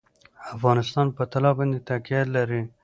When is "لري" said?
2.35-2.61